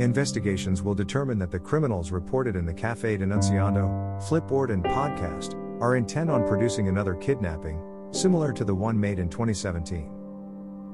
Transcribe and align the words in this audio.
Investigations 0.00 0.82
will 0.82 0.94
determine 0.94 1.38
that 1.38 1.50
the 1.50 1.58
criminals 1.58 2.10
reported 2.10 2.56
in 2.56 2.64
the 2.64 2.72
Cafe 2.72 3.18
Denunciando, 3.18 3.86
Flipboard, 4.22 4.72
and 4.72 4.82
podcast 4.82 5.54
are 5.80 5.94
intent 5.96 6.30
on 6.30 6.48
producing 6.48 6.88
another 6.88 7.14
kidnapping, 7.14 7.82
similar 8.10 8.50
to 8.52 8.64
the 8.64 8.74
one 8.74 8.98
made 8.98 9.18
in 9.18 9.28
2017. 9.28 10.10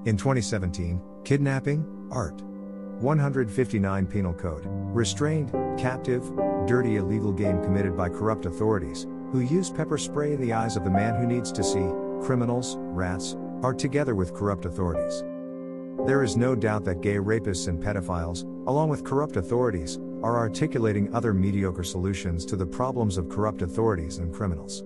In 0.06 0.16
2017, 0.16 1.00
kidnapping, 1.24 2.08
art. 2.10 2.42
159 3.00 4.06
Penal 4.06 4.34
Code, 4.34 4.64
restrained, 4.66 5.52
captive, 5.78 6.28
dirty 6.66 6.96
illegal 6.96 7.32
game 7.32 7.62
committed 7.62 7.96
by 7.96 8.08
corrupt 8.08 8.44
authorities, 8.44 9.06
who 9.30 9.40
use 9.40 9.70
pepper 9.70 9.98
spray 9.98 10.32
in 10.32 10.40
the 10.40 10.52
eyes 10.52 10.76
of 10.76 10.82
the 10.82 10.90
man 10.90 11.14
who 11.14 11.26
needs 11.26 11.52
to 11.52 11.62
see, 11.62 11.88
criminals, 12.24 12.76
rats, 12.78 13.36
are 13.62 13.74
together 13.74 14.14
with 14.14 14.34
corrupt 14.34 14.64
authorities. 14.64 15.24
There 16.06 16.22
is 16.22 16.36
no 16.36 16.54
doubt 16.54 16.84
that 16.84 17.00
gay 17.00 17.16
rapists 17.16 17.68
and 17.68 17.82
pedophiles, 17.82 18.44
along 18.68 18.90
with 18.90 19.04
corrupt 19.04 19.36
authorities, 19.36 19.98
are 20.22 20.38
articulating 20.38 21.12
other 21.14 21.34
mediocre 21.34 21.82
solutions 21.82 22.44
to 22.46 22.56
the 22.56 22.66
problems 22.66 23.18
of 23.18 23.28
corrupt 23.28 23.62
authorities 23.62 24.18
and 24.18 24.32
criminals. 24.32 24.84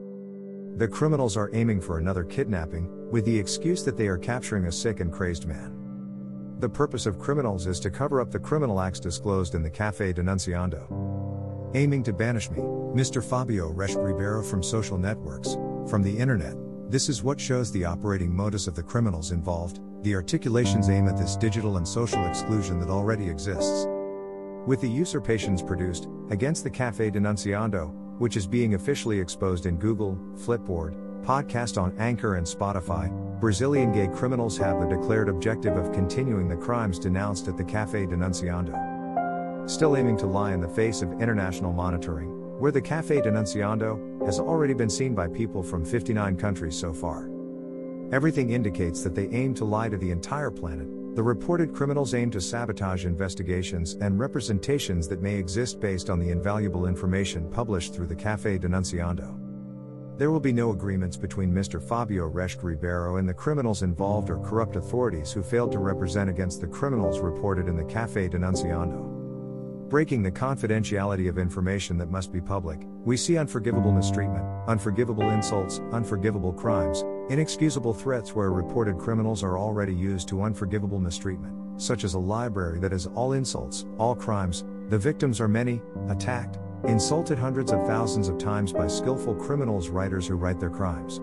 The 0.77 0.88
criminals 0.88 1.37
are 1.37 1.51
aiming 1.52 1.80
for 1.80 1.98
another 1.98 2.25
kidnapping, 2.25 2.88
with 3.11 3.25
the 3.25 3.38
excuse 3.38 3.83
that 3.84 3.97
they 3.97 4.06
are 4.06 4.16
capturing 4.16 4.66
a 4.66 4.73
sick 4.73 5.00
and 5.00 5.12
crazed 5.12 5.47
man. 5.47 5.77
The 6.61 6.69
purpose 6.69 7.06
of 7.06 7.19
criminals 7.19 7.66
is 7.66 7.80
to 7.80 7.91
cover 7.91 8.20
up 8.20 8.30
the 8.30 8.39
criminal 8.39 8.80
acts 8.80 9.00
disclosed 9.00 9.55
in 9.55 9.62
the 9.62 9.70
Cafe 9.70 10.12
Denunciando. 10.12 11.75
Aiming 11.75 12.02
to 12.05 12.12
banish 12.12 12.50
me, 12.50 12.59
Mr. 12.59 13.23
Fabio 13.23 13.73
Reschke 13.73 14.05
Ribeiro 14.05 14.42
from 14.42 14.62
social 14.62 14.98
networks, 14.98 15.55
from 15.89 16.02
the 16.02 16.16
internet, 16.16 16.55
this 16.91 17.09
is 17.09 17.23
what 17.23 17.41
shows 17.41 17.71
the 17.71 17.85
operating 17.85 18.35
modus 18.35 18.67
of 18.67 18.75
the 18.75 18.83
criminals 18.83 19.31
involved, 19.31 19.79
the 20.03 20.12
articulations 20.12 20.89
aim 20.89 21.07
at 21.07 21.17
this 21.17 21.37
digital 21.37 21.77
and 21.77 21.87
social 21.87 22.27
exclusion 22.27 22.81
that 22.81 22.89
already 22.89 23.31
exists. 23.31 23.87
With 24.67 24.81
the 24.81 24.89
usurpations 24.89 25.62
produced, 25.62 26.09
against 26.31 26.64
the 26.64 26.70
Cafe 26.70 27.12
Denunciando, 27.12 27.92
which 28.19 28.37
is 28.37 28.45
being 28.45 28.75
officially 28.75 29.20
exposed 29.20 29.67
in 29.67 29.77
Google, 29.77 30.19
Flipboard, 30.34 30.97
podcast 31.25 31.81
on 31.81 31.97
Anchor 32.01 32.34
and 32.34 32.47
Spotify, 32.47 33.09
Brazilian 33.39 33.92
gay 33.92 34.09
criminals 34.09 34.59
have 34.59 34.81
the 34.81 34.89
declared 34.89 35.29
objective 35.29 35.77
of 35.77 35.92
continuing 35.92 36.48
the 36.48 36.57
crimes 36.57 36.98
denounced 36.98 37.47
at 37.47 37.57
the 37.57 37.64
Cafe 37.64 38.07
Denunciando. 38.07 39.70
Still 39.70 39.97
aiming 39.97 40.17
to 40.19 40.27
lie 40.27 40.55
in 40.55 40.61
the 40.61 40.69
face 40.69 41.03
of 41.03 41.23
international 41.23 41.73
monitoring, 41.73 42.59
where 42.59 42.73
the 42.73 42.83
Cafe 42.83 43.20
Denunciando 43.20 44.09
has 44.25 44.39
already 44.39 44.75
been 44.75 44.91
seen 44.91 45.15
by 45.15 45.29
people 45.29 45.63
from 45.63 45.85
59 45.85 46.37
countries 46.37 46.79
so 46.79 46.93
far. 46.93 47.31
Everything 48.13 48.51
indicates 48.51 49.03
that 49.03 49.15
they 49.15 49.29
aim 49.29 49.55
to 49.55 49.65
lie 49.65 49.89
to 49.89 49.97
the 49.97 50.11
entire 50.11 50.51
planet. 50.51 50.89
The 51.15 51.23
reported 51.23 51.75
criminals 51.75 52.15
aim 52.15 52.31
to 52.33 52.41
sabotage 52.41 53.05
investigations 53.05 53.95
and 53.95 54.19
representations 54.19 55.09
that 55.09 55.23
may 55.23 55.37
exist 55.37 55.81
based 55.81 56.11
on 56.11 56.19
the 56.19 56.31
invaluable 56.31 56.87
information 56.87 57.51
published 57.51 57.95
through 57.95 58.09
the 58.09 58.17
Cafe 58.17 58.59
Denunciando. 58.59 59.39
There 60.19 60.31
will 60.31 60.41
be 60.41 60.53
no 60.53 60.71
agreements 60.71 61.17
between 61.17 61.53
Mr. 61.53 61.83
Fabio 61.83 62.31
Reschke 62.31 62.65
Ribeiro 62.65 63.17
and 63.17 63.29
the 63.29 63.35
criminals 63.35 63.83
involved 63.83 64.29
or 64.29 64.39
corrupt 64.39 64.77
authorities 64.77 65.33
who 65.33 65.43
failed 65.43 65.73
to 65.73 65.79
represent 65.79 66.29
against 66.29 66.61
the 66.61 66.67
criminals 66.67 67.21
reported 67.21 67.69
in 67.69 67.77
the 67.77 67.85
Cafe 67.85 68.29
Denunciando 68.29 69.20
breaking 69.91 70.22
the 70.22 70.30
confidentiality 70.30 71.28
of 71.28 71.36
information 71.36 71.98
that 71.98 72.08
must 72.08 72.33
be 72.33 72.41
public, 72.41 72.86
we 73.05 73.16
see 73.16 73.36
unforgivable 73.36 73.91
mistreatment, 73.91 74.44
unforgivable 74.69 75.28
insults, 75.30 75.80
unforgivable 75.91 76.52
crimes, 76.52 77.02
inexcusable 77.28 77.92
threats 77.92 78.33
where 78.33 78.52
reported 78.52 78.96
criminals 78.96 79.42
are 79.42 79.58
already 79.58 79.92
used 79.92 80.28
to 80.28 80.42
unforgivable 80.42 81.00
mistreatment, 81.00 81.83
such 81.83 82.05
as 82.05 82.14
a 82.14 82.18
library 82.18 82.78
that 82.78 82.92
is 82.92 83.08
all 83.08 83.33
insults, 83.33 83.84
all 83.98 84.14
crimes, 84.14 84.64
the 84.91 84.98
victims 84.98 85.41
are 85.41 85.48
many, 85.48 85.83
attacked, 86.08 86.61
insulted 86.84 87.36
hundreds 87.36 87.73
of 87.73 87.84
thousands 87.84 88.29
of 88.29 88.39
times 88.39 88.73
by 88.73 88.86
skillful 88.86 89.34
criminals 89.34 89.89
writers 89.89 90.24
who 90.24 90.36
write 90.36 90.61
their 90.61 90.70
crimes. 90.70 91.20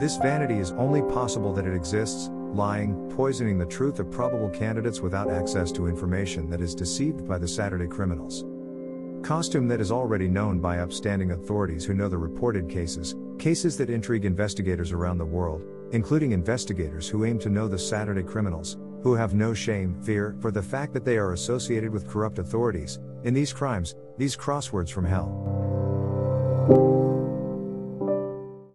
This 0.00 0.16
vanity 0.16 0.58
is 0.58 0.72
only 0.72 1.02
possible 1.02 1.52
that 1.54 1.66
it 1.66 1.74
exists, 1.74 2.30
lying, 2.54 3.10
poisoning 3.14 3.58
the 3.58 3.66
truth 3.66 3.98
of 3.98 4.10
probable 4.10 4.48
candidates 4.48 5.00
without 5.00 5.30
access 5.30 5.70
to 5.72 5.86
information 5.86 6.48
that 6.50 6.60
is 6.60 6.74
deceived 6.74 7.26
by 7.26 7.38
the 7.38 7.48
Saturday 7.48 7.86
criminals. 7.86 8.44
Costume 9.26 9.66
that 9.68 9.80
is 9.80 9.90
already 9.90 10.28
known 10.28 10.60
by 10.60 10.78
upstanding 10.78 11.32
authorities 11.32 11.84
who 11.84 11.94
know 11.94 12.08
the 12.08 12.16
reported 12.16 12.68
cases, 12.68 13.14
cases 13.38 13.76
that 13.76 13.90
intrigue 13.90 14.24
investigators 14.24 14.92
around 14.92 15.18
the 15.18 15.24
world, 15.24 15.62
including 15.92 16.32
investigators 16.32 17.08
who 17.08 17.24
aim 17.24 17.38
to 17.38 17.50
know 17.50 17.68
the 17.68 17.78
Saturday 17.78 18.22
criminals, 18.22 18.76
who 19.02 19.14
have 19.14 19.34
no 19.34 19.54
shame, 19.54 20.00
fear, 20.02 20.36
for 20.40 20.50
the 20.50 20.62
fact 20.62 20.92
that 20.92 21.04
they 21.04 21.16
are 21.16 21.32
associated 21.32 21.90
with 21.90 22.08
corrupt 22.08 22.38
authorities, 22.38 22.98
in 23.24 23.34
these 23.34 23.52
crimes, 23.52 23.94
these 24.18 24.36
crosswords 24.36 24.90
from 24.90 25.04
hell. 25.04 27.05